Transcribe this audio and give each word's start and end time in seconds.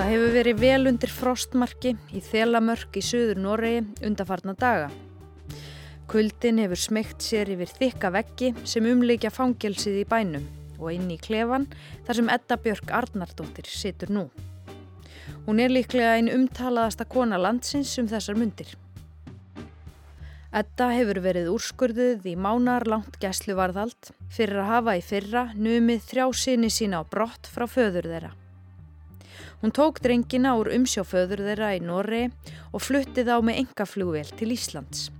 Það 0.00 0.14
hefur 0.14 0.30
verið 0.32 0.60
vel 0.62 0.88
undir 0.88 1.10
frostmarki 1.12 1.90
í 2.16 2.20
Þelamörk 2.24 2.94
í 2.96 3.00
söður 3.04 3.36
Noregi 3.44 3.82
undarfarna 4.08 4.54
daga. 4.56 4.86
Kuldin 6.08 6.56
hefur 6.62 6.80
smegt 6.80 7.20
sér 7.20 7.50
yfir 7.52 7.68
þykka 7.68 8.10
veggi 8.14 8.48
sem 8.64 8.88
umleikja 8.88 9.28
fangelsið 9.28 9.98
í 10.00 10.06
bænum 10.08 10.48
og 10.78 10.88
inn 10.94 11.12
í 11.12 11.20
klefan 11.20 11.68
þar 12.08 12.16
sem 12.16 12.32
Edda 12.32 12.58
Björk 12.64 12.96
Arnardóttir 12.96 13.68
situr 13.68 14.14
nú. 14.16 14.24
Hún 15.44 15.60
er 15.60 15.76
líklega 15.76 16.16
einn 16.16 16.32
umtalaðasta 16.32 17.04
kona 17.04 17.36
landsins 17.36 17.92
um 18.00 18.08
þessar 18.08 18.40
myndir. 18.40 18.72
Edda 20.48 20.94
hefur 20.96 21.20
verið 21.28 21.52
úrskurðuð 21.52 22.24
í 22.24 22.38
mánar 22.40 22.88
langt 22.88 23.20
gæsluvarðald 23.20 24.14
fyrir 24.32 24.64
að 24.64 24.72
hafa 24.78 24.96
í 24.96 25.08
fyrra 25.12 25.50
numið 25.60 26.06
þrjá 26.08 26.30
sinni 26.48 26.72
sína 26.72 27.04
á 27.04 27.10
brott 27.12 27.52
frá 27.52 27.68
föður 27.68 28.14
þeirra. 28.14 28.38
Hún 29.60 29.76
tók 29.76 30.00
drengina 30.00 30.56
úr 30.56 30.72
umsjóföður 30.72 31.44
þeirra 31.50 31.74
í 31.76 31.80
Norri 31.84 32.26
og 32.72 32.80
fluttið 32.80 33.28
á 33.28 33.36
með 33.44 33.64
engaflugvel 33.66 34.28
til 34.38 34.54
Íslands 34.56 35.10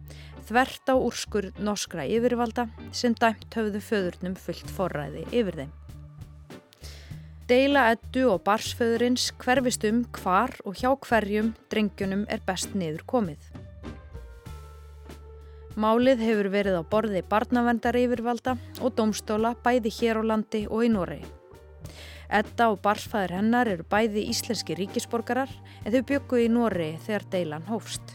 þvert 0.50 0.90
á 0.90 0.94
úrskur 0.98 1.46
norskra 1.62 2.04
yfirvalda 2.10 2.66
sem 2.90 3.14
dæmt 3.14 3.54
höfðu 3.54 3.82
föðurnum 3.86 4.34
fullt 4.34 4.72
forræði 4.74 5.22
yfir 5.30 5.60
þeim. 5.60 5.70
Deila 7.50 7.86
eddu 7.94 8.26
og 8.30 8.42
barsföðurins 8.46 9.30
hverfist 9.42 9.86
um 9.86 10.04
hvar 10.18 10.54
og 10.66 10.78
hjá 10.78 10.90
hverjum 11.06 11.52
drengjunum 11.70 12.26
er 12.30 12.42
best 12.46 12.74
niður 12.78 13.06
komið. 13.14 13.42
Málið 15.80 16.22
hefur 16.26 16.50
verið 16.50 16.78
á 16.78 16.84
borði 16.92 17.22
barnavendar 17.30 17.98
yfirvalda 17.98 18.56
og 18.82 18.94
domstóla 18.98 19.54
bæði 19.64 19.94
hér 20.00 20.18
á 20.18 20.22
landi 20.34 20.66
og 20.66 20.86
í 20.86 20.90
Noregi. 20.90 21.39
Edda 22.30 22.68
og 22.70 22.78
barsfæður 22.84 23.36
hennar 23.40 23.68
eru 23.68 23.84
bæði 23.90 24.22
íslenski 24.30 24.76
ríkisborgarar 24.78 25.50
en 25.84 25.94
þau 25.94 26.02
byggu 26.12 26.44
í 26.44 26.50
Noregi 26.52 27.00
þegar 27.06 27.26
deilan 27.32 27.66
hófst. 27.66 28.14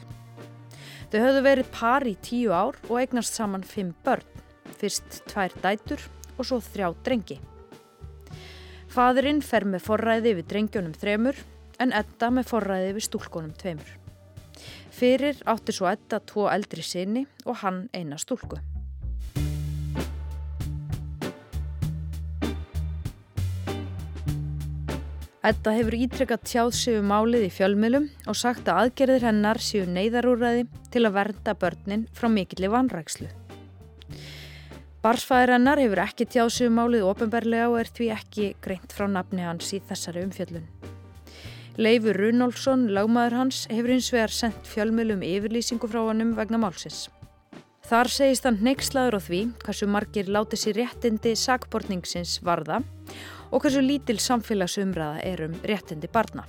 Þau 1.11 1.19
höfðu 1.21 1.41
verið 1.45 1.71
par 1.75 2.05
í 2.07 2.15
tíu 2.23 2.53
ár 2.55 2.79
og 2.87 2.95
eignast 3.01 3.35
saman 3.35 3.65
fimm 3.67 3.91
börn, 4.05 4.23
fyrst 4.79 5.21
tvær 5.29 5.53
dætur 5.63 6.01
og 6.37 6.47
svo 6.47 6.61
þrjá 6.63 6.93
drengi. 7.05 7.39
Fadurinn 8.95 9.41
fer 9.43 9.67
með 9.67 9.83
forræði 9.89 10.37
við 10.37 10.49
drengjónum 10.53 10.95
þremur 10.95 11.39
en 11.83 11.91
Edda 11.95 12.31
með 12.31 12.47
forræði 12.53 12.93
við 12.95 13.07
stúlkonum 13.09 13.55
tveimur. 13.59 13.89
Fyrir 14.95 15.41
átti 15.51 15.75
svo 15.75 15.89
Edda 15.91 16.21
tvo 16.23 16.47
eldri 16.47 16.85
sinni 16.85 17.25
og 17.43 17.59
hann 17.65 17.85
eina 17.91 18.19
stúlku. 18.21 18.61
Edda 25.45 25.75
hefur 25.75 25.93
ítrekkat 25.93 26.41
tjáð 26.49 26.71
sig 26.73 26.95
um 26.97 27.11
málið 27.11 27.43
í 27.45 27.49
fjölmilum 27.53 28.07
og 28.25 28.37
sagt 28.39 28.65
að 28.65 28.79
aðgerðir 28.81 29.25
hennar 29.27 29.59
séu 29.61 29.83
neyðarúræði 29.85 30.63
til 30.89 31.03
að 31.05 31.13
vernda 31.19 31.53
börnin 31.61 32.05
frá 32.17 32.25
mikilli 32.33 32.71
vanrækslu. 32.73 33.27
Barsfæðir 35.05 35.53
hennar 35.53 35.83
hefur 35.83 36.01
ekki 36.01 36.25
tjáð 36.33 36.49
sig 36.55 36.71
um 36.71 36.79
málið 36.79 37.05
ofinberlega 37.11 37.67
og 37.69 37.77
er 37.83 37.91
því 37.93 38.07
ekki 38.15 38.47
greint 38.65 38.95
frá 38.97 39.05
nafni 39.05 39.45
hans 39.45 39.69
í 39.77 39.83
þessari 39.85 40.23
umfjöllun. 40.25 40.65
Leifur 41.77 42.17
Runolfsson, 42.23 42.87
lagmaður 42.97 43.37
hans, 43.43 43.61
hefur 43.69 43.93
hins 43.93 44.09
vegar 44.15 44.33
sendt 44.33 44.65
fjölmilum 44.65 45.21
yfirlýsingu 45.21 45.91
frá 45.91 46.07
hannum 46.07 46.33
vegna 46.39 46.57
málsins. 46.65 47.03
Þar 47.85 48.09
segist 48.09 48.49
hann 48.49 48.63
neykslaður 48.65 49.19
á 49.19 49.21
því 49.21 49.45
hversu 49.61 49.85
margir 49.85 50.33
láti 50.33 50.57
sér 50.57 50.79
réttindi 50.81 51.35
sakbortningsins 51.37 52.39
varða 52.41 52.81
og 53.55 53.63
hversu 53.63 53.79
lítil 53.79 54.19
samfélagsumræða 54.19 55.21
er 55.23 55.45
um 55.45 55.53
réttindi 55.63 56.09
barna. 56.11 56.43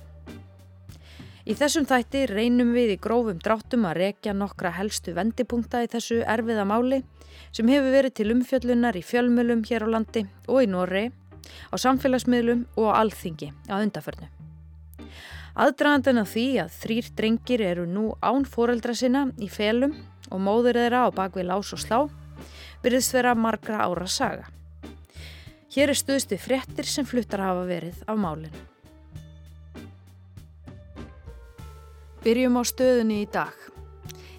Í 1.47 1.53
þessum 1.55 1.85
þætti 1.87 2.25
reynum 2.27 2.73
við 2.75 2.97
í 2.97 2.99
grófum 2.99 3.37
dráttum 3.39 3.85
að 3.87 4.01
rekja 4.01 4.33
nokkra 4.35 4.73
helstu 4.75 5.13
vendipunkta 5.15 5.85
í 5.85 5.87
þessu 5.93 6.17
erfiða 6.27 6.65
máli 6.67 6.99
sem 7.55 7.69
hefur 7.71 7.93
verið 7.93 8.17
til 8.19 8.33
umfjöllunar 8.33 8.97
í 8.99 9.05
fjölmjölum 9.07 9.61
hér 9.69 9.85
á 9.87 9.93
landi 9.93 10.25
og 10.51 10.65
í 10.65 10.67
Norri, 10.67 11.05
á 11.71 11.75
samfélagsmiðlum 11.79 12.65
og 12.75 12.91
á 12.91 12.99
alþingi 12.99 13.53
á 13.71 13.79
undaförnu. 13.79 14.27
Aðdraðandana 15.55 16.25
því 16.27 16.45
að 16.65 16.75
þrýr 16.83 17.09
drengir 17.15 17.63
eru 17.69 17.87
nú 17.87 18.09
án 18.19 18.43
fóreldra 18.43 18.93
sinna 18.93 19.29
í 19.39 19.47
felum 19.47 19.95
og 20.27 20.43
móður 20.43 20.83
þeirra 20.83 21.07
á 21.07 21.15
bakvið 21.15 21.47
lás 21.53 21.71
og 21.71 21.81
slá 21.81 21.99
byrðist 22.83 23.15
vera 23.15 23.31
margra 23.39 23.87
ára 23.87 24.11
saga. 24.11 24.56
Hér 25.67 25.91
er 25.91 25.99
stuðstu 25.99 26.37
fréttir 26.39 26.87
sem 26.87 27.03
fluttar 27.03 27.41
hafa 27.43 27.65
verið 27.67 27.97
á 28.07 28.15
málinu. 28.15 28.51
Byrjum 32.23 32.55
á 32.55 32.63
stöðunni 32.63 33.17
í 33.25 33.27
dag. 33.27 33.51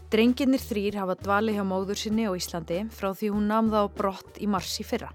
Drenginir 0.08 0.62
þrýr 0.64 0.96
hafa 1.02 1.18
dvali 1.20 1.52
hjá 1.52 1.66
móður 1.68 2.00
sinni 2.00 2.24
á 2.24 2.32
Íslandi 2.32 2.78
frá 2.96 3.10
því 3.12 3.28
hún 3.34 3.50
namða 3.50 3.84
á 3.84 3.86
brott 3.92 4.40
í 4.40 4.48
marsi 4.48 4.86
fyrra. 4.88 5.10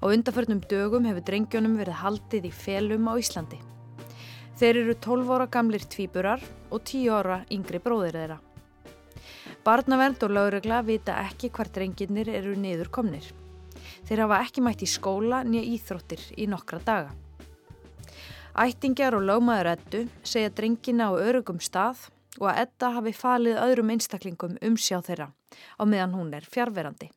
Á 0.00 0.04
undarförnum 0.08 0.62
dögum 0.64 1.04
hefur 1.04 1.26
drengjónum 1.28 1.76
verið 1.76 2.00
haldið 2.00 2.48
í 2.48 2.52
felum 2.56 3.12
á 3.12 3.20
Íslandi. 3.20 3.60
Þeir 4.56 4.80
eru 4.86 4.94
12 5.04 5.34
ára 5.36 5.48
gamlir 5.52 5.84
tvíburar 5.84 6.40
og 6.72 6.80
10 6.80 7.12
ára 7.12 7.42
yngri 7.52 7.82
bróðir 7.84 8.16
þeirra. 8.16 8.40
Barnavernd 9.68 10.24
og 10.24 10.32
laurugla 10.32 10.80
vita 10.80 11.20
ekki 11.26 11.52
hvar 11.52 11.68
drenginir 11.68 12.32
eru 12.32 12.56
niður 12.56 12.88
komnir. 12.88 13.28
Þeir 14.08 14.24
hafa 14.24 14.40
ekki 14.44 14.64
mætt 14.64 14.84
í 14.84 14.88
skóla 14.90 15.42
nýja 15.46 15.66
íþróttir 15.74 16.22
í 16.36 16.46
nokkra 16.50 16.80
daga. 16.86 17.12
Ættingjar 18.60 19.14
og 19.14 19.26
lögmaður 19.28 19.72
Eddu 19.76 20.00
segja 20.26 20.50
drengina 20.50 21.10
á 21.10 21.14
örugum 21.14 21.60
stað 21.62 22.08
og 22.40 22.48
að 22.50 22.62
Edda 22.64 22.90
hafi 22.96 23.12
falið 23.14 23.60
öðrum 23.62 23.92
einstaklingum 23.94 24.58
um 24.66 24.76
sjá 24.76 24.98
þeirra 25.06 25.30
á 25.78 25.82
meðan 25.86 26.16
hún 26.18 26.34
er 26.34 26.46
fjárverandi. 26.46 27.10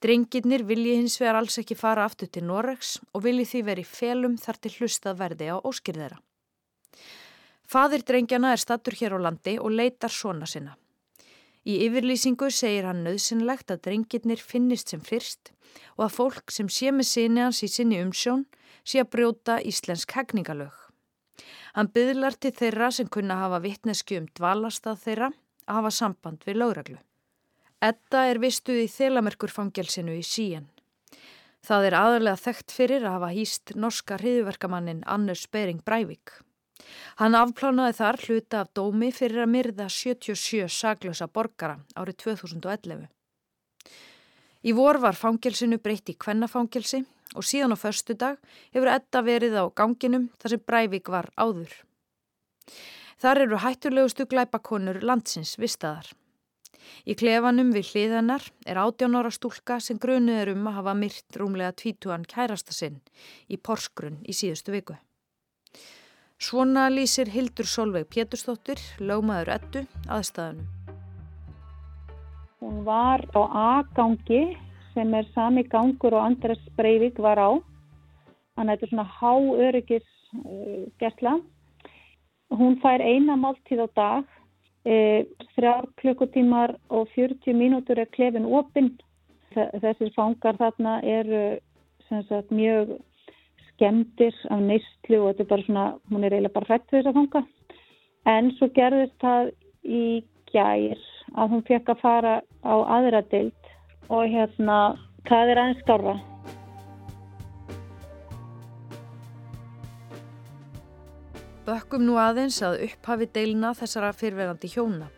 Drenginir 0.00 0.64
vilji 0.68 0.96
hins 0.98 1.16
vegar 1.20 1.38
alls 1.40 1.56
ekki 1.60 1.76
fara 1.76 2.04
aftur 2.04 2.28
til 2.28 2.44
Noregs 2.44 2.96
og 3.12 3.24
vilji 3.24 3.46
því 3.52 3.62
veri 3.68 3.84
felum 3.84 4.36
þar 4.40 4.58
til 4.60 4.72
hlustað 4.76 5.20
verði 5.20 5.52
á 5.52 5.56
óskýrðera. 5.56 6.18
Fadir 7.66 8.04
drengjana 8.06 8.52
er 8.54 8.62
stattur 8.62 8.94
hér 8.94 9.16
á 9.16 9.18
landi 9.18 9.56
og 9.58 9.72
leitar 9.72 10.12
svona 10.12 10.46
sinna. 10.46 10.76
Í 11.66 11.80
yfirlýsingu 11.88 12.46
segir 12.54 12.86
hann 12.86 13.02
nöðsynlegt 13.02 13.72
að 13.74 13.80
drengirnir 13.88 14.38
finnist 14.38 14.92
sem 14.92 15.00
fyrst 15.02 15.50
og 15.96 16.04
að 16.06 16.14
fólk 16.14 16.52
sem 16.54 16.68
sé 16.70 16.92
með 16.94 17.08
sinni 17.10 17.42
hans 17.42 17.62
í 17.66 17.68
sinni 17.70 17.98
umsjón 18.04 18.44
sé 18.86 19.02
að 19.02 19.10
brjóta 19.16 19.56
íslensk 19.66 20.14
hegningalög. 20.14 20.76
Hann 21.74 21.90
byðlar 21.92 22.38
til 22.38 22.54
þeirra 22.54 22.92
sem 22.94 23.10
kunna 23.10 23.40
hafa 23.42 23.58
vittnesku 23.66 24.20
um 24.20 24.30
dvalastað 24.38 25.02
þeirra 25.02 25.32
að 25.66 25.80
hafa 25.80 25.92
samband 25.98 26.46
við 26.46 26.60
lögreglu. 26.62 27.00
Edda 27.82 28.22
er 28.30 28.40
vistuð 28.40 28.84
í 28.84 28.88
þelamerkurfangelsinu 28.88 30.14
í 30.16 30.22
síen. 30.24 30.70
Það 31.66 31.88
er 31.88 31.96
aðalega 31.98 32.40
þekkt 32.46 32.72
fyrir 32.72 33.04
að 33.04 33.16
hafa 33.18 33.34
hýst 33.34 33.74
norska 33.74 34.20
hriðverkamannin 34.22 35.02
Annars 35.04 35.48
Bering 35.50 35.82
Breivik. 35.84 36.30
Hann 37.20 37.36
afplánaði 37.38 37.96
þar 37.98 38.18
hluta 38.26 38.62
af 38.62 38.72
dómi 38.76 39.10
fyrir 39.14 39.44
að 39.44 39.52
myrða 39.54 39.88
77 39.92 40.68
saglösa 40.72 41.28
borgara 41.28 41.78
árið 41.96 42.18
2011. 42.26 43.06
Í 44.66 44.72
vor 44.74 44.98
var 45.00 45.16
fangelsinu 45.16 45.78
breytt 45.78 46.10
í 46.10 46.16
kvennafangelsi 46.18 47.04
og 47.38 47.46
síðan 47.46 47.74
á 47.74 47.78
förstu 47.78 48.16
dag 48.18 48.36
hefur 48.74 48.90
Edda 48.92 49.22
verið 49.22 49.56
á 49.58 49.64
ganginum 49.70 50.28
þar 50.40 50.54
sem 50.54 50.64
Brævik 50.66 51.10
var 51.12 51.30
áður. 51.38 51.72
Þar 53.16 53.42
eru 53.46 53.60
hættulegustu 53.62 54.26
glæpakonur 54.28 55.00
landsins 55.00 55.56
vistaðar. 55.60 56.10
Í 57.06 57.16
klefanum 57.18 57.72
við 57.74 57.92
hliðanar 57.92 58.44
er 58.66 58.78
18 58.82 59.16
ára 59.18 59.32
stúlka 59.34 59.78
sem 59.82 59.98
grunuð 60.02 60.42
er 60.42 60.52
um 60.52 60.68
að 60.68 60.78
hafa 60.80 60.94
myrt 60.98 61.38
rúmlega 61.40 61.74
tvítuan 61.80 62.26
kærasta 62.28 62.74
sinn 62.76 63.00
í 63.48 63.58
Porsgrunn 63.58 64.20
í 64.26 64.36
síðustu 64.36 64.74
viku. 64.74 64.98
Svona 66.36 66.90
lýsir 66.92 67.30
Hildur 67.32 67.64
Solveig 67.64 68.10
Pétursdóttir, 68.12 68.76
lögmaður 69.00 69.54
ettu, 69.54 69.80
aðstæðanum. 70.12 70.66
Hún 72.60 72.82
var 72.84 73.24
á 73.32 73.40
A-gangi 73.40 74.42
sem 74.92 75.14
er 75.16 75.24
sami 75.32 75.64
gangur 75.64 76.12
og 76.12 76.26
Andres 76.26 76.60
Breivik 76.76 77.16
var 77.24 77.40
á. 77.40 77.50
Þannig 78.52 78.68
að 78.68 78.76
þetta 78.76 78.86
er 78.86 78.92
svona 78.92 79.08
háöryggis 79.16 80.12
uh, 80.42 80.84
gæsla. 81.00 81.34
Hún 82.52 82.76
fær 82.84 83.00
eina 83.00 83.40
máltíð 83.40 83.86
á 83.86 83.88
dag, 83.96 84.28
uh, 84.84 85.24
þrjár 85.56 85.88
klukkutímar 86.02 86.76
og 86.92 87.08
40 87.16 87.56
mínútur 87.56 87.96
er 87.96 88.12
klefin 88.12 88.44
opinn. 88.44 88.92
Þessir 89.56 90.12
fangar 90.12 90.60
þarna 90.60 91.00
eru 91.00 91.44
sagt, 92.28 92.52
mjög 92.52 92.98
skemdir 93.76 94.34
af 94.50 94.62
neistlu 94.64 95.20
og 95.22 95.34
þetta 95.34 95.44
er 95.44 95.50
bara 95.52 95.66
svona, 95.66 95.84
hún 96.10 96.24
er 96.24 96.34
eiginlega 96.34 96.56
bara 96.56 96.70
hrætt 96.72 96.88
við 96.90 97.02
þess 97.02 97.10
að 97.12 97.18
fanga. 97.20 97.42
En 98.26 98.48
svo 98.56 98.68
gerðist 98.74 99.18
það 99.22 99.50
í 99.84 100.06
gær 100.50 101.02
að 101.36 101.52
hún 101.52 101.66
fekk 101.68 101.92
að 101.92 102.00
fara 102.02 102.38
á 102.64 102.74
aðra 102.96 103.22
dild 103.30 103.70
og 104.08 104.24
hérna, 104.30 104.78
það 105.28 105.52
er 105.52 105.60
aðeins 105.62 105.84
skarra. 105.84 106.16
Bökkum 111.66 112.04
nú 112.06 112.14
aðeins 112.22 112.60
að 112.62 112.84
upphafi 112.86 113.26
deilina 113.34 113.72
þessara 113.74 114.12
fyrverandi 114.14 114.70
hjóna. 114.70 115.08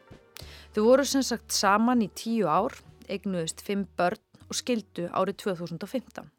Þau 0.73 0.83
voru 0.87 1.05
sem 1.05 1.25
sagt 1.27 1.53
saman 1.53 2.05
í 2.05 2.09
tíu 2.17 2.49
ár, 2.49 2.73
eignuðist 3.09 3.61
fimm 3.67 3.85
börn 3.99 4.25
og 4.49 4.57
skildu 4.57 5.11
árið 5.13 5.43
2015. 5.45 6.38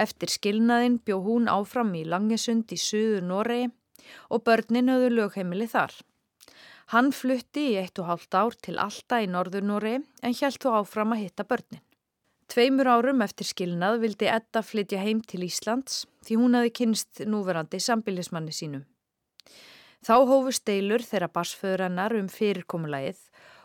Eftir 0.00 0.32
skilnaðin 0.32 0.96
bjó 1.04 1.18
hún 1.24 1.50
áfram 1.52 1.92
í 1.98 2.06
Langesund 2.08 2.72
í 2.72 2.78
Suður 2.80 3.26
Noregi 3.26 3.68
og 4.32 4.46
börnin 4.46 4.88
höfðu 4.88 5.10
lögheimili 5.18 5.68
þar. 5.68 5.92
Hann 6.90 7.12
flutti 7.14 7.66
í 7.72 7.76
eitt 7.78 8.00
og 8.02 8.08
hálft 8.08 8.34
ár 8.34 8.56
til 8.64 8.78
Alta 8.82 9.20
í 9.22 9.28
Norður 9.30 9.66
Noregi 9.68 10.00
en 10.24 10.34
hjælt 10.34 10.64
þú 10.64 10.72
áfram 10.80 11.12
að 11.14 11.26
hitta 11.26 11.46
börnin. 11.46 11.84
Tveimur 12.50 12.88
árum 12.90 13.20
eftir 13.22 13.46
skilnað 13.46 14.00
vildi 14.02 14.26
Edda 14.26 14.64
flytja 14.66 14.98
heim 15.04 15.20
til 15.22 15.44
Íslands 15.46 16.00
því 16.26 16.40
hún 16.40 16.56
hafi 16.58 16.72
kynst 16.80 17.22
núverandi 17.22 17.78
sambilismanni 17.78 18.56
sínum. 18.56 18.82
Þá 20.02 20.16
hófu 20.26 20.56
steilur 20.56 21.04
þeirra 21.04 21.28
basföðurannar 21.30 22.16
um 22.18 22.26
fyrirkomulægið 22.32 23.20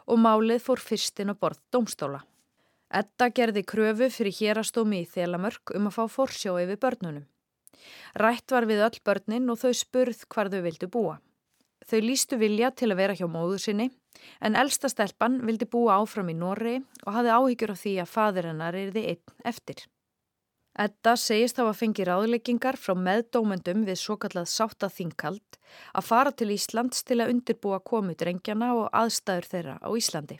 og 0.06 0.22
málið 0.22 0.62
fór 0.68 0.84
fyrstin 0.84 1.31
á 1.31 1.36
borð 1.40 1.64
domstóla. 1.74 2.22
Edda 2.94 3.30
gerði 3.34 3.64
kröfu 3.66 4.10
fyrir 4.14 4.36
hérastómi 4.40 5.02
í 5.04 5.10
Þelamörk 5.10 5.74
um 5.76 5.90
að 5.90 5.96
fá 5.98 6.04
forsjá 6.18 6.54
yfir 6.62 6.80
börnunum. 6.82 7.26
Rætt 8.16 8.52
var 8.52 8.68
við 8.70 8.84
öll 8.86 9.00
börnin 9.06 9.50
og 9.50 9.60
þau 9.62 9.74
spurð 9.74 10.26
hvar 10.30 10.52
þau 10.54 10.62
vildu 10.66 10.90
búa. 10.92 11.18
Þau 11.86 12.00
lístu 12.02 12.38
vilja 12.42 12.72
til 12.72 12.92
að 12.92 13.02
vera 13.02 13.18
hjá 13.18 13.28
móðu 13.30 13.58
sinni 13.62 13.90
en 14.42 14.56
elsta 14.56 14.90
stelpan 14.90 15.42
vildi 15.46 15.68
búa 15.70 16.00
áfram 16.00 16.32
í 16.32 16.38
Norri 16.38 16.80
og 17.06 17.12
hafði 17.18 17.36
áhyggjur 17.36 17.74
af 17.74 17.82
því 17.82 17.94
að 18.02 18.14
fadur 18.14 18.48
hennar 18.50 18.78
er 18.80 18.94
þið 18.96 19.12
einn 19.12 19.36
eftir. 19.52 19.84
Edda 20.76 21.14
segist 21.16 21.56
þá 21.56 21.70
að 21.70 21.78
fengi 21.80 22.06
ráðleggingar 22.08 22.76
frá 22.80 22.96
meðdómendum 23.00 23.86
við 23.88 24.02
svo 24.02 24.18
kallað 24.20 24.50
sátta 24.52 24.90
þingkald 24.92 25.60
að 25.96 26.08
fara 26.10 26.34
til 26.36 26.50
Íslands 26.52 27.06
til 27.08 27.22
að 27.22 27.31
undirbúa 27.36 27.80
komu 27.80 28.16
drengjana 28.20 28.74
og 28.76 28.90
aðstæður 28.92 29.48
þeirra 29.54 29.78
á 29.80 29.90
Íslandi. 29.96 30.40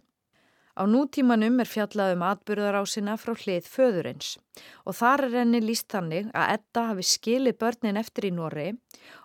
Á 0.76 0.84
nútímanum 0.92 1.62
er 1.64 1.70
fjallað 1.72 2.18
um 2.18 2.24
atbyrðarásina 2.28 3.14
frá 3.16 3.32
hlið 3.40 3.68
föðurins 3.72 4.34
og 4.84 4.98
þar 4.98 5.22
er 5.30 5.36
henni 5.40 5.62
líst 5.64 5.88
þannig 5.94 6.28
að 6.36 6.50
Edda 6.58 6.82
hafi 6.90 7.06
skilið 7.08 7.56
börnin 7.62 8.00
eftir 8.02 8.28
í 8.28 8.32
Nóri 8.36 8.66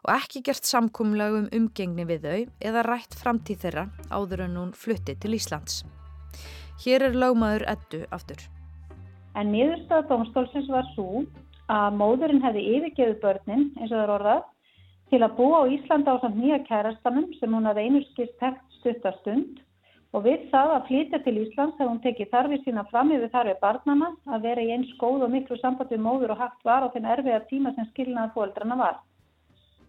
og 0.05 0.13
ekki 0.15 0.45
gert 0.47 0.69
samkumlag 0.69 1.35
um 1.41 1.49
umgengni 1.59 2.05
við 2.07 2.29
þau 2.29 2.69
eða 2.71 2.85
rætt 2.87 3.17
framtíð 3.19 3.65
þeirra 3.65 3.85
áður 4.15 4.45
en 4.45 4.55
hún 4.61 4.71
flutti 4.79 5.17
til 5.19 5.35
Íslands. 5.35 5.81
Hér 6.85 7.09
er 7.09 7.19
lögmaður 7.19 7.67
Eddu 7.73 8.05
aftur. 8.15 8.45
En 9.35 9.51
nýðurstað 9.51 10.07
domstólsins 10.13 10.71
var 10.71 10.87
svo 10.95 11.25
að 11.67 11.99
móðurinn 11.99 12.45
hefði 12.45 12.63
yfirgeðu 12.77 13.17
börnin 13.25 13.67
eins 13.81 13.91
og 13.91 13.97
það 13.97 14.05
er 14.05 14.15
orðað 14.19 14.47
til 15.11 15.21
að 15.27 15.35
búa 15.41 15.65
á 15.67 15.71
Íslanda 15.75 16.15
á 16.15 16.23
samt 16.23 16.39
nýja 16.39 16.61
kærastanum 16.71 17.27
sem 17.41 17.59
hún 17.59 17.67
hafði 17.67 17.89
einurskist 17.89 18.39
tekt 18.39 18.79
stuttastund 18.79 19.59
og 20.11 20.25
við 20.25 20.49
það 20.51 20.73
að 20.75 20.87
flytja 20.89 21.21
til 21.25 21.37
Íslands 21.45 21.77
þegar 21.79 21.91
hún 21.91 22.03
tekið 22.05 22.31
þarfið 22.33 22.65
sína 22.65 22.85
fram 22.91 23.13
yfir 23.15 23.31
þarfið 23.35 23.61
barnana 23.63 24.09
að 24.27 24.47
vera 24.49 24.65
í 24.65 24.73
eins 24.75 24.91
góð 24.99 25.27
og 25.27 25.33
miklu 25.35 25.59
samband 25.61 25.93
við 25.95 26.03
móður 26.03 26.35
og 26.35 26.43
hægt 26.43 26.67
var 26.67 26.87
á 26.87 26.93
þenn 26.95 27.09
erfiða 27.15 27.41
tíma 27.53 27.75
sem 27.77 27.87
skilnaði 27.93 28.35
fóldrana 28.35 28.79
var. 28.81 28.99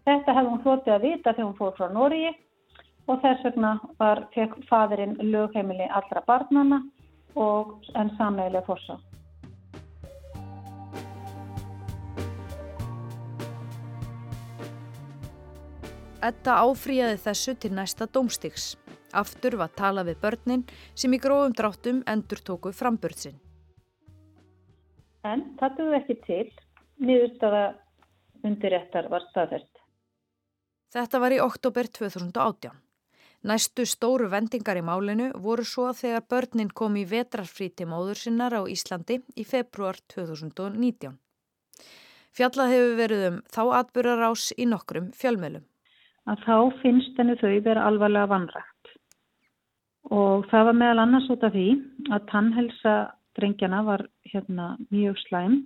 Þetta 0.06 0.34
hefði 0.36 0.52
hún 0.52 0.64
hlotið 0.64 0.94
að 0.94 1.06
vita 1.08 1.34
þegar 1.34 1.48
hún 1.48 1.58
fór 1.58 1.76
frá 1.78 1.88
Nóriði 1.90 2.32
og 3.10 3.22
þess 3.22 3.46
vegna 3.46 3.72
var 3.98 4.26
fekk 4.34 4.58
fadurinn 4.68 5.16
lögheimili 5.30 5.88
allra 5.90 6.22
barnana 6.26 6.82
og 7.34 7.80
en 7.98 8.12
sammeðilega 8.18 8.66
fórsá. 8.66 8.98
Etta 16.22 16.60
áfríði 16.62 17.16
þessu 17.18 17.56
til 17.58 17.72
næsta 17.74 18.06
dómstíks. 18.06 18.81
Aftur 19.12 19.58
var 19.60 19.72
tala 19.76 20.04
við 20.08 20.20
börnin 20.22 20.62
sem 20.96 21.12
í 21.12 21.20
grófum 21.20 21.52
dráttum 21.56 22.00
endur 22.08 22.40
tóku 22.40 22.72
frambörðsinn. 22.72 23.36
En 25.28 25.44
það 25.60 25.76
duði 25.78 25.98
ekki 25.98 26.16
til, 26.26 26.46
niðurstaða 26.98 27.64
undirrettar 28.42 29.10
var 29.12 29.26
staðfest. 29.28 29.68
Þetta 30.92 31.20
var 31.22 31.36
í 31.36 31.42
oktober 31.44 31.88
2018. 32.00 32.72
Næstu 33.48 33.84
stóru 33.90 34.28
vendingar 34.30 34.78
í 34.78 34.84
málinu 34.86 35.28
voru 35.44 35.64
svo 35.66 35.88
þegar 35.98 36.26
börnin 36.30 36.70
kom 36.70 36.96
í 36.96 37.04
vetrarfrí 37.10 37.72
til 37.74 37.88
móður 37.90 38.20
sinnar 38.20 38.54
á 38.54 38.62
Íslandi 38.70 39.18
í 39.34 39.44
februar 39.44 39.98
2019. 40.14 41.16
Fjallað 42.32 42.72
hefur 42.72 42.94
verið 43.00 43.24
um 43.28 43.40
þá 43.54 43.62
atbyrjarás 43.80 44.52
í 44.56 44.68
nokkrum 44.70 45.10
fjölmjölum. 45.18 45.64
Að 46.30 46.44
þá 46.46 46.56
finnst 46.82 47.18
henni 47.18 47.34
þau 47.40 47.50
vera 47.66 47.88
alvarlega 47.90 48.30
vanrægt 48.30 48.71
og 50.12 50.46
það 50.50 50.68
var 50.68 50.76
meðal 50.76 51.02
annars 51.06 51.28
út 51.32 51.44
af 51.46 51.54
því 51.54 51.68
að 52.12 52.26
tannhelsa 52.32 52.94
drengjana 53.38 53.80
var 53.86 54.04
hérna 54.28 54.74
mjög 54.92 55.16
slæm. 55.24 55.58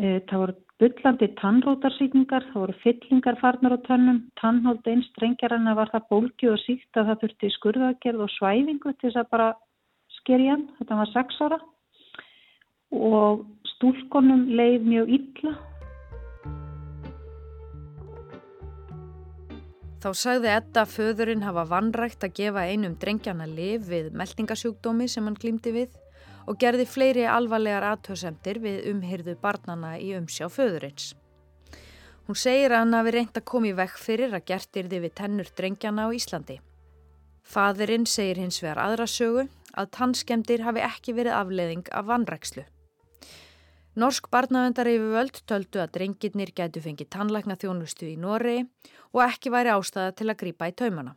E, 0.00 0.18
það 0.26 0.42
voru 0.42 0.54
byllandi 0.82 1.28
tannrótarsýkningar, 1.38 2.48
það 2.50 2.62
voru 2.64 2.78
fyllingar 2.82 3.38
farnar 3.38 3.76
á 3.76 3.86
tannum, 3.86 4.22
tannhold 4.40 4.88
eins 4.90 5.10
drengjarana 5.18 5.76
var 5.78 5.92
það 5.92 6.08
bólki 6.10 6.50
og 6.50 6.58
síkt 6.64 6.98
að 6.98 7.12
það 7.12 7.20
þurfti 7.22 7.52
skurðagerð 7.58 8.24
og 8.24 8.32
svæfingu 8.34 8.94
til 8.96 9.10
þess 9.10 9.20
að 9.22 9.30
bara 9.36 9.50
skerja 10.18 10.56
hann, 10.56 10.66
þetta 10.80 10.98
var 11.02 11.12
sex 11.12 11.42
ára. 11.44 11.60
Og 12.92 13.44
stúlkonum 13.76 14.48
leið 14.58 14.88
mjög 14.90 15.14
illa 15.20 15.54
Þá 20.02 20.08
sagði 20.18 20.48
Edda 20.50 20.82
að 20.82 20.94
föðurinn 20.96 21.44
hafa 21.46 21.62
vannrægt 21.70 22.24
að 22.26 22.32
gefa 22.34 22.64
einum 22.66 22.96
drengjana 22.98 23.44
liv 23.46 23.84
við 23.86 24.08
meldingasjúkdómi 24.18 25.06
sem 25.06 25.28
hann 25.28 25.36
glýmdi 25.38 25.70
við 25.76 25.92
og 26.50 26.58
gerði 26.58 26.88
fleiri 26.90 27.28
alvarlegar 27.30 27.86
aðtöðsemtir 27.92 28.58
við 28.64 28.88
umhyrðu 28.90 29.36
barnana 29.44 29.92
í 30.02 30.10
umsjá 30.18 30.48
föðurins. 30.50 31.12
Hún 32.26 32.38
segir 32.38 32.74
að 32.74 32.82
hann 32.82 32.98
hafi 32.98 33.14
reynd 33.14 33.38
að 33.38 33.46
koma 33.52 33.70
í 33.70 33.76
vekk 33.78 34.02
fyrir 34.08 34.34
að 34.34 34.46
gert 34.50 34.82
yrði 34.82 35.02
við 35.06 35.14
tennur 35.22 35.54
drengjana 35.54 36.10
á 36.10 36.14
Íslandi. 36.18 36.58
Fadurinn 37.46 38.10
segir 38.10 38.42
hins 38.42 38.58
vegar 38.58 38.82
aðra 38.82 39.06
sögu 39.06 39.46
að 39.78 39.94
tannskemdir 39.94 40.66
hafi 40.66 40.82
ekki 40.82 41.14
verið 41.14 41.38
afleðing 41.38 41.86
af 41.94 42.10
vannrækslu. 42.10 42.66
Norsk 43.92 44.30
barnavendar 44.32 44.88
yfir 44.88 45.10
völd 45.12 45.38
töldu 45.44 45.82
að 45.82 45.90
drengirnir 45.98 46.54
gætu 46.56 46.80
fengið 46.80 47.10
tannlækna 47.12 47.58
þjónustu 47.60 48.06
í 48.08 48.14
Noregi 48.16 48.62
og 49.12 49.20
ekki 49.26 49.52
væri 49.52 49.74
ástæða 49.74 50.14
til 50.16 50.28
að 50.32 50.38
grýpa 50.40 50.68
í 50.70 50.76
taumana. 50.80 51.12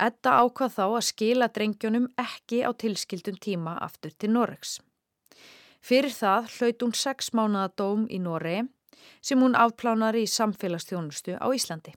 Edda 0.00 0.36
ákvað 0.44 0.76
þá 0.76 0.84
að 0.84 1.06
skila 1.08 1.48
drengjónum 1.50 2.06
ekki 2.22 2.62
á 2.62 2.70
tilskildum 2.70 3.40
tíma 3.42 3.74
aftur 3.82 4.14
til 4.14 4.30
Noregs. 4.30 4.78
Fyrir 5.82 6.14
það 6.14 6.46
hlaut 6.54 6.86
hún 6.86 6.94
sex 6.94 7.32
mánada 7.34 7.74
dóm 7.74 8.06
í 8.06 8.22
Noregi 8.22 8.68
sem 9.20 9.42
hún 9.42 9.58
afplánar 9.58 10.14
í 10.14 10.28
samfélagsþjónustu 10.30 11.34
á 11.34 11.46
Íslandi. 11.50 11.96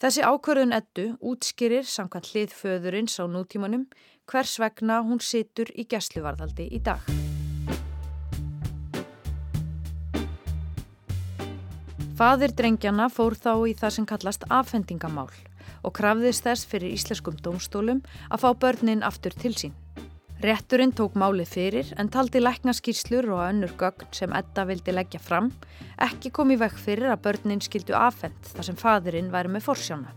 Þessi 0.00 0.24
ákvörðun 0.24 0.76
Eddu 0.76 1.06
útskýrir 1.20 1.84
samkvæmt 1.84 2.32
hlið 2.32 2.56
föðurins 2.56 3.20
á 3.20 3.24
nútímanum 3.28 3.86
hvers 4.24 4.56
vegna 4.60 5.02
hún 5.04 5.20
situr 5.20 5.68
í 5.76 5.84
gæsluvarðaldi 5.84 6.68
í 6.72 6.80
dag. 6.80 7.25
Fadir 12.16 12.54
drengjana 12.56 13.10
fór 13.12 13.34
þá 13.36 13.50
í 13.68 13.72
það 13.76 13.90
sem 13.92 14.04
kallast 14.08 14.44
afhendingamál 14.48 15.28
og 15.84 15.92
krafðist 15.98 16.46
þess 16.46 16.64
fyrir 16.64 16.94
íslenskum 16.96 17.34
dómstólum 17.44 17.98
að 18.32 18.40
fá 18.40 18.46
börnin 18.62 19.02
aftur 19.04 19.34
til 19.36 19.52
sín. 19.52 19.74
Retturinn 20.40 20.94
tók 20.96 21.12
málið 21.20 21.50
fyrir 21.52 21.90
en 22.00 22.08
taldi 22.12 22.40
læknaskýrslur 22.40 23.28
og 23.34 23.42
önnur 23.44 23.74
gögn 23.76 24.08
sem 24.16 24.32
Edda 24.32 24.64
vildi 24.64 24.94
leggja 24.96 25.20
fram 25.20 25.50
ekki 26.06 26.32
komið 26.38 26.62
vekk 26.64 26.78
fyrir 26.86 27.12
að 27.12 27.20
börnin 27.26 27.60
skildu 27.64 27.92
afhend 27.98 28.48
þar 28.48 28.68
sem 28.70 28.78
fadurinn 28.80 29.28
væri 29.34 29.52
með 29.52 29.66
forsjána. 29.68 30.14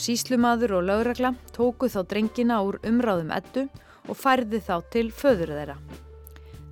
Síslumadur 0.00 0.78
og 0.78 0.88
lögregla 0.88 1.34
tóku 1.52 1.90
þá 1.92 2.06
drengina 2.08 2.62
úr 2.64 2.80
umráðum 2.88 3.34
Eddu 3.36 3.66
og 4.08 4.16
færði 4.16 4.62
þá 4.64 4.80
til 4.96 5.10
föður 5.12 5.52
þeirra. 5.58 5.76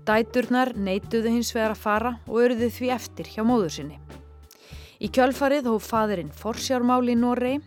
Dæturnar 0.09 0.73
neituðu 0.76 1.37
hins 1.37 1.52
vegar 1.57 1.76
að 1.76 1.85
fara 1.85 2.16
og 2.25 2.40
öruðu 2.40 2.71
því 2.73 2.90
eftir 2.97 3.28
hjá 3.37 3.45
móður 3.45 3.76
sinni. 3.76 4.04
Í 5.05 5.11
kjölfarið 5.13 5.67
hóf 5.69 5.85
fadurinn 5.91 6.31
forsjármáli 6.33 7.13
í 7.13 7.19
Noregi. 7.21 7.59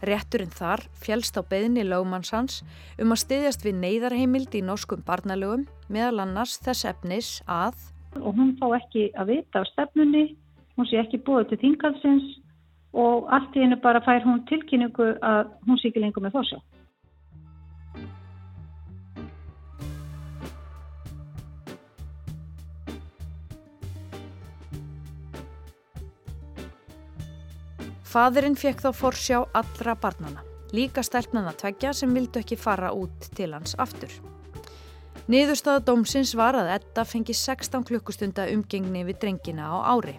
Rétturinn 0.00 0.52
þar 0.54 0.80
fjælst 0.96 1.36
á 1.36 1.44
beðinni 1.44 1.82
lögmanns 1.84 2.30
hans 2.32 2.62
um 2.96 3.12
að 3.12 3.20
styðjast 3.20 3.66
við 3.66 3.74
neyðarheimild 3.82 4.54
í 4.56 4.62
norskum 4.64 5.02
barnalögum 5.04 5.66
meðal 5.92 6.22
annars 6.24 6.54
þess 6.64 6.86
efnis 6.88 7.28
að 7.44 7.76
og 8.16 8.32
hún 8.32 8.54
fá 8.56 8.64
ekki 8.78 9.10
að 9.12 9.34
vita 9.34 9.60
á 9.60 9.64
stefnunni, 9.68 10.24
hún 10.80 10.88
sé 10.88 11.02
ekki 11.02 11.20
búið 11.26 11.50
til 11.50 11.60
þingalsins 11.66 12.32
og 12.96 13.28
allt 13.28 13.60
í 13.60 13.66
hennu 13.66 13.76
bara 13.84 14.00
fær 14.06 14.24
hún 14.24 14.40
tilkynningu 14.48 15.12
að 15.20 15.52
hún 15.68 15.78
sé 15.82 15.92
ekki 15.92 16.00
lengur 16.00 16.24
með 16.24 16.38
forsjá. 16.38 16.58
Fadurinn 28.10 28.56
fekk 28.58 28.80
þá 28.82 28.90
forsjá 28.96 29.36
allra 29.54 29.92
barnana, 29.94 30.40
líka 30.74 31.02
stelpnana 31.06 31.52
tveggja 31.54 31.92
sem 31.94 32.10
vildu 32.10 32.40
ekki 32.40 32.56
fara 32.58 32.88
út 32.90 33.28
til 33.38 33.52
hans 33.54 33.76
aftur. 33.78 34.10
Niðurstaða 35.30 35.84
dómsins 35.86 36.32
var 36.34 36.58
að 36.58 36.72
Edda 36.74 37.04
fengi 37.06 37.36
16 37.38 37.86
klukkustunda 37.86 38.48
umgengni 38.50 39.04
við 39.06 39.20
drengina 39.22 39.70
á 39.70 39.94
ári, 39.94 40.16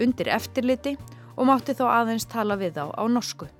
undir 0.00 0.32
eftirliti 0.32 0.94
og 1.36 1.44
mátti 1.50 1.76
þó 1.76 1.90
aðeins 1.92 2.24
tala 2.24 2.56
við 2.56 2.80
þá 2.80 2.84
á 2.88 3.04
norsku. 3.12 3.50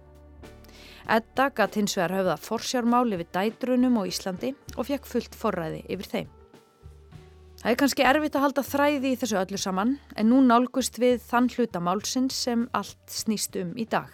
Edda 1.05 1.51
gatt 1.53 1.77
hins 1.77 1.99
vegar 2.01 2.17
höfða 2.17 2.41
forsjármáli 2.41 3.21
við 3.21 3.35
dætrunum 3.37 4.01
á 4.01 4.09
Íslandi 4.09 4.55
og 4.79 4.89
fekk 4.89 5.05
fullt 5.13 5.37
forræði 5.37 5.85
yfir 5.85 6.15
þeim. 6.15 6.37
Það 7.61 7.75
er 7.75 7.77
kannski 7.77 8.05
erfitt 8.09 8.37
að 8.39 8.45
halda 8.47 8.63
þræði 8.65 9.11
í 9.11 9.17
þessu 9.21 9.37
öllu 9.37 9.59
saman 9.61 9.91
en 10.17 10.31
nú 10.33 10.39
nálgust 10.41 10.97
við 10.97 11.19
þann 11.29 11.51
hluta 11.53 11.83
málsins 11.85 12.39
sem 12.47 12.63
allt 12.73 13.13
snýst 13.13 13.59
um 13.61 13.75
í 13.77 13.85
dag. 13.85 14.09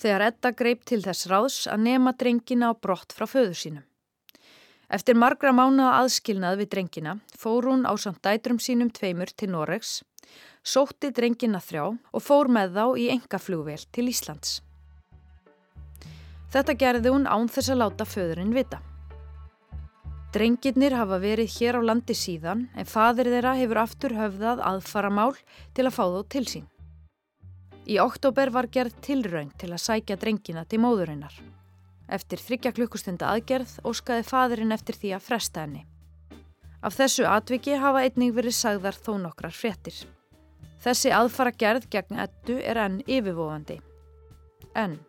Þegar 0.00 0.24
Edda 0.30 0.52
greip 0.56 0.86
til 0.88 1.02
þess 1.04 1.28
ráðs 1.28 1.58
að 1.68 1.84
nema 1.84 2.14
drengina 2.16 2.72
á 2.72 2.74
brott 2.80 3.12
frá 3.12 3.28
föðu 3.28 3.52
sínum. 3.60 3.84
Eftir 4.88 5.20
margra 5.20 5.52
mánuða 5.52 5.98
aðskilnað 6.00 6.62
við 6.62 6.72
drengina 6.72 7.16
fór 7.36 7.68
hún 7.68 7.84
á 7.84 7.92
samt 8.00 8.24
dætrum 8.24 8.62
sínum 8.62 8.88
tveimur 8.88 9.36
til 9.36 9.52
Noregs, 9.52 10.00
sótti 10.64 11.12
drengina 11.12 11.60
þrjá 11.60 11.90
og 11.92 12.24
fór 12.24 12.48
með 12.48 12.76
þá 12.78 12.84
í 12.96 13.08
engaflugvel 13.18 13.82
til 13.92 14.08
Íslands. 14.08 14.62
Þetta 16.56 16.80
gerði 16.80 17.12
hún 17.12 17.28
án 17.28 17.50
þess 17.52 17.74
að 17.74 17.82
láta 17.84 18.08
föðurinn 18.08 18.56
vita. 18.56 18.80
Drengirnir 20.36 20.92
hafa 20.92 21.16
verið 21.16 21.48
hér 21.48 21.78
á 21.80 21.82
landi 21.88 22.12
síðan 22.12 22.66
en 22.76 22.84
fadir 22.84 23.30
þeirra 23.32 23.54
hefur 23.56 23.78
aftur 23.80 24.12
höfðað 24.12 24.58
aðfara 24.68 25.08
mál 25.08 25.32
til 25.72 25.86
að 25.86 25.94
fá 25.96 26.02
þó 26.12 26.18
til 26.34 26.42
sín. 26.50 26.66
Í 27.88 27.96
oktober 28.02 28.52
var 28.52 28.68
gerð 28.68 28.98
tilraun 29.06 29.48
til 29.56 29.70
að 29.70 29.80
sækja 29.86 30.18
drengina 30.20 30.66
til 30.68 30.82
móðurinnar. 30.84 31.32
Eftir 32.12 32.44
þryggja 32.44 32.74
klukkustunda 32.76 33.30
aðgerð 33.32 33.78
óskaði 33.88 34.28
fadurinn 34.28 34.76
eftir 34.76 35.00
því 35.00 35.16
að 35.16 35.24
fresta 35.30 35.64
henni. 35.64 35.86
Af 36.84 37.00
þessu 37.00 37.24
atviki 37.32 37.80
hafa 37.80 38.04
einning 38.04 38.36
verið 38.36 38.58
sagðar 38.60 39.00
þó 39.00 39.14
nokkrar 39.22 39.56
fréttir. 39.56 40.04
Þessi 40.84 41.16
aðfara 41.16 41.56
gerð 41.56 41.88
gegn 41.88 42.20
ettu 42.26 42.60
er 42.60 42.84
enn 42.84 43.00
yfirvofandi. 43.08 43.80
En 44.76 45.00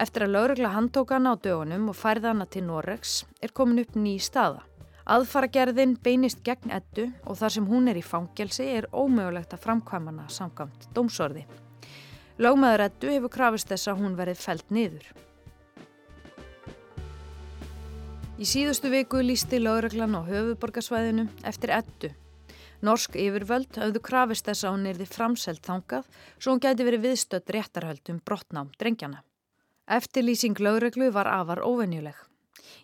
eftir 0.00 0.26
að 0.26 0.34
laurugla 0.36 0.74
handtóka 0.74 1.16
hana 1.18 1.34
á 1.34 1.42
dögunum 1.42 1.88
og 1.92 1.96
færða 1.96 2.32
hana 2.32 2.46
til 2.46 2.66
Noregs 2.66 3.22
er 3.40 3.54
komin 3.56 3.82
upp 3.84 3.96
ný 3.96 4.18
staða. 4.20 4.62
Aðfara 5.02 5.48
gerðin 5.50 5.96
beinist 5.98 6.44
gegn 6.46 6.70
ettu 6.70 7.08
og 7.26 7.40
þar 7.40 7.56
sem 7.56 7.66
hún 7.66 7.90
er 7.90 7.98
í 7.98 8.04
fangelsi 8.06 8.68
er 8.76 8.86
ómögulegt 8.92 9.56
að 9.56 9.64
framkvæmana 9.64 10.28
samkvæmt 10.30 10.88
dómsorði. 10.94 11.42
Lágmaður 12.38 12.86
ettu 12.86 13.10
hefur 13.10 13.32
krafist 13.34 13.68
þess 13.72 13.90
að 13.90 14.00
hún 14.04 14.16
verið 14.18 14.38
felt 14.40 14.70
niður. 14.70 15.04
Í 18.38 18.46
síðustu 18.48 18.90
viku 18.90 19.20
lísti 19.22 19.60
lauraglan 19.60 20.16
á 20.18 20.22
höfuborgarsvæðinu 20.26 21.28
eftir 21.46 21.74
ettu. 21.76 22.12
Norsk 22.82 23.14
yfirvöld 23.14 23.76
hafðu 23.78 24.00
krafist 24.02 24.48
þess 24.48 24.64
að 24.66 24.74
hún 24.74 24.88
erði 24.90 25.06
framselt 25.06 25.62
þangað 25.66 26.08
svo 26.38 26.54
hún 26.54 26.62
gæti 26.62 26.86
verið 26.88 27.04
viðstött 27.06 27.52
réttarhöldum 27.54 28.18
brotnám 28.26 28.72
drengjana. 28.80 29.22
Eftirlýsing 29.92 30.56
lauraglu 30.56 31.10
var 31.12 31.28
afar 31.28 31.60
óvenjuleg. 31.68 32.16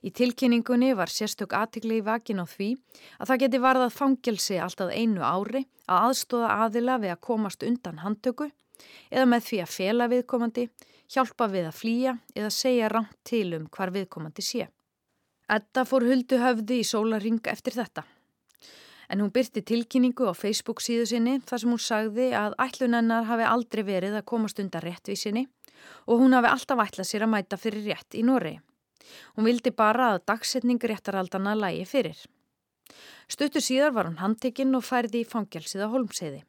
Í 0.04 0.10
tilkynningunni 0.12 0.90
var 0.92 1.08
sérstök 1.08 1.54
aðtikli 1.56 2.02
í 2.02 2.04
vakin 2.04 2.42
á 2.44 2.46
því 2.46 2.68
að 3.16 3.30
það 3.30 3.40
geti 3.42 3.60
varðað 3.64 3.94
fangelsi 3.96 4.58
alltaf 4.60 4.92
einu 4.92 5.24
ári 5.24 5.64
að 5.88 6.10
aðstóða 6.10 6.50
aðila 6.66 6.98
við 7.00 7.14
að 7.14 7.22
komast 7.30 7.64
undan 7.64 8.02
handtöku 8.04 8.50
eða 9.08 9.24
með 9.32 9.46
því 9.48 9.62
að 9.64 9.72
fela 9.78 10.10
viðkomandi, 10.12 10.68
hjálpa 11.08 11.48
við 11.48 11.70
að 11.70 11.78
flýja 11.80 12.14
eða 12.36 12.52
segja 12.52 12.92
rangt 12.92 13.18
til 13.24 13.56
um 13.56 13.66
hvar 13.72 13.94
viðkomandi 13.96 14.44
sé. 14.44 14.68
Edda 15.48 15.88
fór 15.88 16.04
huldu 16.04 16.38
höfði 16.44 16.82
í 16.82 16.86
sólaring 16.86 17.40
eftir 17.48 17.78
þetta. 17.80 18.04
En 19.08 19.22
hún 19.24 19.32
byrti 19.32 19.64
tilkynningu 19.64 20.28
á 20.28 20.36
Facebook 20.36 20.84
síðu 20.84 21.08
sinni 21.08 21.38
þar 21.40 21.62
sem 21.62 21.72
hún 21.72 21.80
sagði 21.80 22.32
að 22.36 22.58
ætlunennar 22.60 23.24
hafi 23.24 23.48
aldrei 23.48 23.86
verið 23.88 24.18
að 24.20 24.28
komast 24.28 24.60
undan 24.60 24.84
réttvísinni 24.84 25.48
og 26.06 26.22
hún 26.22 26.36
hafi 26.36 26.50
alltaf 26.50 26.82
ætlað 26.84 27.10
sér 27.10 27.26
að 27.26 27.32
mæta 27.34 27.60
fyrir 27.60 27.86
rétt 27.90 28.18
í 28.18 28.24
Noregi. 28.26 28.60
Hún 29.36 29.48
vildi 29.48 29.72
bara 29.72 30.12
að 30.14 30.24
dagsetning 30.28 30.82
réttaraldana 30.82 31.54
lægi 31.56 31.86
fyrir. 31.88 32.18
Stuttur 33.28 33.64
síðar 33.64 33.94
var 33.96 34.08
hún 34.08 34.20
handtekinn 34.20 34.76
og 34.76 34.84
færði 34.84 35.22
í 35.22 35.28
fangelsið 35.28 35.84
á 35.84 35.88
Holmseiði. 35.92 36.42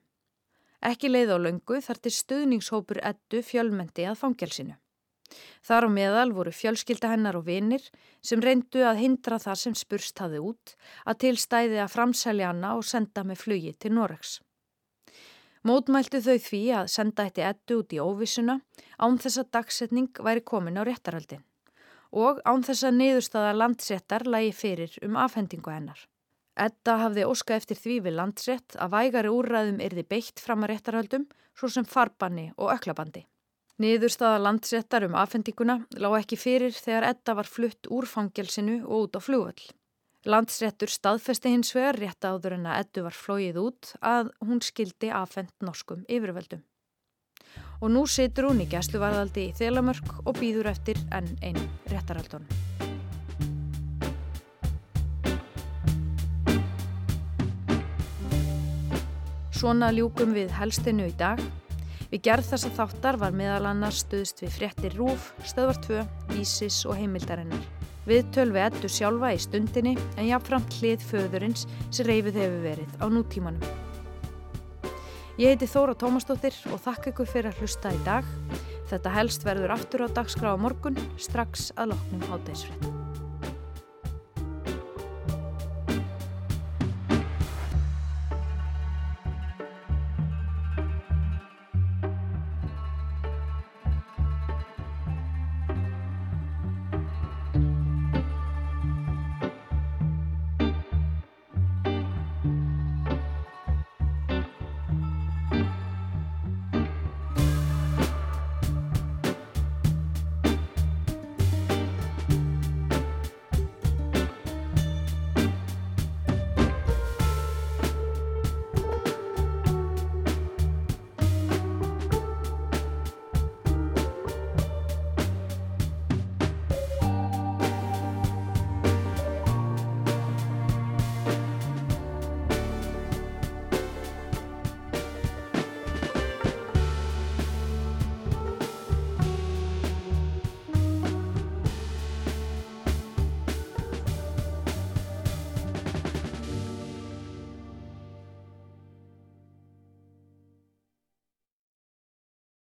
Ekki 0.90 1.12
leið 1.12 1.34
á 1.36 1.38
löngu 1.44 1.82
þar 1.84 2.00
til 2.00 2.14
stuðningshópur 2.16 3.02
Eddu 3.04 3.42
fjölmendi 3.44 4.06
að 4.08 4.22
fangelsinu. 4.22 4.78
Þar 5.62 5.86
á 5.86 5.90
meðal 5.94 6.30
voru 6.34 6.54
fjölskylda 6.56 7.12
hennar 7.12 7.38
og 7.38 7.46
vinir 7.50 7.84
sem 8.26 8.42
reyndu 8.42 8.86
að 8.88 9.02
hindra 9.04 9.38
það 9.44 9.60
sem 9.64 9.76
spurst 9.78 10.22
hafi 10.24 10.40
út 10.42 10.76
að 11.06 11.20
tilstæði 11.26 11.82
að 11.84 11.94
framselja 11.94 12.54
hana 12.54 12.76
og 12.80 12.88
senda 12.88 13.26
með 13.28 13.44
flugi 13.44 13.76
til 13.78 13.94
Noregs. 13.98 14.40
Mótmæltu 15.68 16.22
þau 16.24 16.38
því 16.39 16.62
að 16.80 16.92
senda 16.94 17.25
eitt 17.28 17.39
ettu 17.44 17.82
út 17.82 17.92
í 17.92 18.00
óvissuna 18.00 18.62
án 18.98 19.18
þess 19.20 19.42
að 19.42 19.50
dagsetning 19.58 20.22
væri 20.24 20.44
komin 20.51 20.80
á 20.80 20.88
réttarhaldin 20.88 21.44
og 22.12 22.39
án 22.48 22.63
þess 22.66 22.88
að 22.88 22.96
niðurstaða 23.00 23.58
landséttar 23.58 24.24
lægi 24.25 24.54
fyrir 24.56 24.96
um 25.06 25.18
afhendingu 25.20 25.70
hennar. 25.70 26.00
Edda 26.60 26.96
hafði 27.04 27.25
óska 27.28 27.56
eftir 27.60 27.78
því 27.78 27.98
við 28.08 28.16
landsrétt 28.18 28.78
að 28.80 28.96
vægari 28.96 29.34
úrræðum 29.36 29.84
erði 29.84 30.06
beitt 30.08 30.42
fram 30.44 30.63
að 30.63 30.74
réttarhaldum 30.74 31.28
svo 31.60 31.70
sem 31.70 31.86
farbanni 31.86 32.50
og 32.58 32.72
öklabandi. 32.74 33.25
Niðurstaða 33.80 34.42
landsettar 34.44 35.06
um 35.08 35.16
afhendinguna 35.16 35.78
lág 36.04 36.18
ekki 36.18 36.39
fyrir 36.39 36.74
þegar 36.75 37.13
Edda 37.13 37.36
var 37.38 37.48
flutt 37.48 37.88
úr 37.88 38.08
fangelsinu 38.10 38.82
og 38.86 39.06
út 39.06 39.16
á 39.16 39.22
flugvöll. 39.24 39.70
Landsrettur 40.28 40.92
staðfesti 40.92 41.48
hins 41.54 41.70
vegar 41.72 41.96
rétt 41.96 42.26
áður 42.28 42.58
en 42.58 42.66
að 42.68 42.82
Eddu 42.82 43.04
var 43.06 43.16
flóið 43.16 43.60
út 43.62 43.92
að 44.04 44.34
hún 44.44 44.60
skildi 44.60 45.14
afhend 45.16 45.54
norskum 45.64 46.02
yfirvöldum. 46.12 46.66
Og 47.80 47.88
nú 47.94 48.04
situr 48.04 48.50
hún 48.50 48.60
í 48.60 48.68
gæsluvarðaldi 48.68 49.46
í 49.48 49.54
Þelamörk 49.56 50.18
og 50.26 50.36
býður 50.36 50.74
eftir 50.74 51.00
enn 51.16 51.32
einn 51.40 51.62
réttaraldunum. 51.88 52.52
Svona 59.56 59.94
ljúkum 59.96 60.36
við 60.36 60.52
helstinu 60.60 61.08
í 61.08 61.16
dag. 61.16 61.40
Við 62.12 62.28
gerð 62.28 62.52
þessa 62.52 62.76
þáttar 62.76 63.24
var 63.24 63.32
meðal 63.32 63.72
annars 63.72 64.04
stuðst 64.04 64.44
við 64.44 64.56
fréttir 64.60 65.00
Rúf, 65.00 65.32
Stöðvar 65.48 65.80
2, 65.88 66.08
Vísis 66.36 66.84
og 66.84 67.00
heimildarinnar. 67.00 67.79
Við 68.08 68.29
tölvi 68.36 68.62
ettu 68.63 68.89
sjálfa 68.91 69.34
í 69.36 69.41
stundinni 69.41 69.98
en 70.15 70.29
jáfnframt 70.29 70.79
hlið 70.79 71.03
föðurins 71.10 71.65
sem 71.89 72.08
reyfið 72.08 72.39
hefur 72.44 72.63
verið 72.63 72.96
á 73.01 73.06
nútímanum. 73.12 73.65
Ég 75.39 75.53
heiti 75.53 75.70
Þóra 75.72 75.96
Tómasdóttir 75.96 76.56
og 76.74 76.82
þakka 76.84 77.13
ykkur 77.13 77.29
fyrir 77.32 77.53
að 77.53 77.62
hlusta 77.63 77.94
í 77.96 78.00
dag. 78.08 78.27
Þetta 78.91 79.13
helst 79.15 79.46
verður 79.48 79.75
aftur 79.77 80.03
á 80.03 80.08
dagskrá 80.12 80.51
á 80.51 80.58
morgun 80.60 81.00
strax 81.15 81.70
að 81.79 81.94
loknum 81.94 82.25
hátægisfrétt. 82.27 82.99